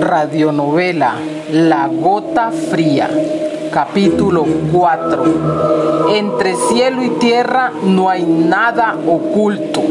[0.00, 1.14] Radionovela
[1.52, 3.10] La Gota Fría,
[3.72, 5.24] capítulo 4.
[6.10, 9.82] Entre cielo y tierra no hay nada oculto.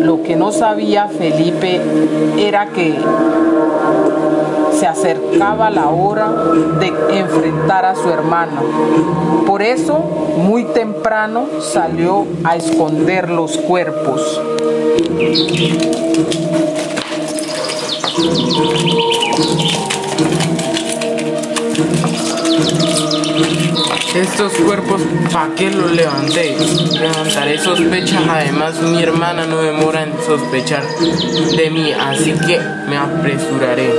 [0.00, 1.80] Lo que no sabía Felipe
[2.38, 2.94] era que
[4.72, 6.30] se acercaba la hora
[6.78, 8.62] de enfrentar a su hermano.
[9.46, 9.98] Por eso,
[10.36, 14.40] muy temprano salió a esconder los cuerpos.
[24.14, 26.56] Estos cuerpos, ¿pa' qué los levanté?
[26.98, 30.82] Levantaré sospechas, además mi hermana no demora en sospechar
[31.54, 32.58] de mí, así que
[32.88, 33.90] me apresuraré.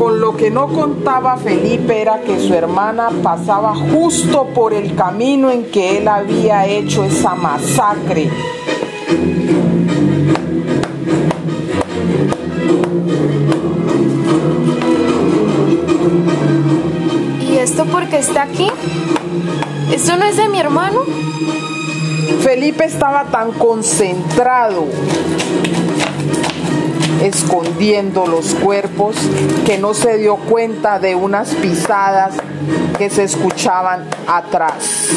[0.00, 5.52] Con lo que no contaba Felipe era que su hermana pasaba justo por el camino
[5.52, 8.28] en que él había hecho esa masacre.
[17.86, 18.68] ¿Y esto por qué está aquí?
[19.92, 21.02] ¿Esto no es de mi hermano?
[22.42, 24.86] Felipe estaba tan concentrado
[27.22, 29.16] escondiendo los cuerpos
[29.64, 32.34] que no se dio cuenta de unas pisadas
[32.98, 35.08] que se escuchaban atrás.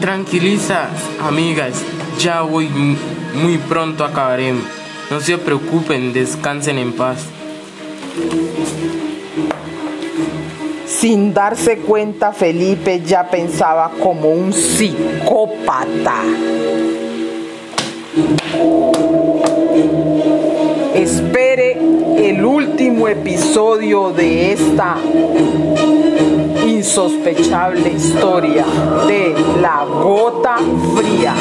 [0.00, 0.90] Tranquilizas,
[1.22, 1.74] amigas,
[2.18, 2.68] ya voy
[3.34, 4.81] muy pronto acabaremos.
[5.12, 7.18] No se preocupen, descansen en paz.
[10.86, 16.14] Sin darse cuenta, Felipe ya pensaba como un psicópata.
[20.94, 21.76] Espere
[22.16, 24.96] el último episodio de esta
[26.66, 28.64] insospechable historia
[29.06, 30.56] de la gota
[30.96, 31.34] fría.